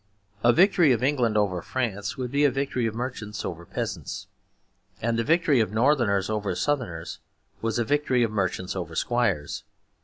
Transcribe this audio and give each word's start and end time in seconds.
A 0.43 0.51
victory 0.51 0.91
of 0.93 1.03
England 1.03 1.37
over 1.37 1.61
France 1.61 2.17
would 2.17 2.31
be 2.31 2.43
a 2.43 2.49
victory 2.49 2.87
of 2.87 2.95
merchants 2.95 3.45
over 3.45 3.67
peasants; 3.67 4.25
and 4.99 5.15
the 5.19 5.23
victory 5.23 5.59
of 5.59 5.71
Northerners 5.71 6.27
over 6.27 6.55
Southerners 6.55 7.19
was 7.61 7.77
a 7.77 7.83
victory 7.85 8.23
of 8.23 8.31
merchants 8.31 8.75
over 8.75 8.95
squires. 8.95 9.63